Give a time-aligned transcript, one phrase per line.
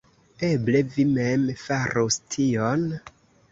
[0.47, 2.91] Eble vi mem farus tion?